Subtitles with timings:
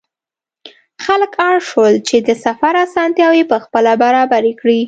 [1.05, 4.79] خلک اړ شول چې د سفر اسانتیاوې پخپله برابرې کړي.